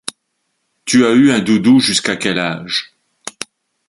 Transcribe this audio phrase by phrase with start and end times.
[0.85, 2.91] Tu as eu un doudou jusqu'à quel âge?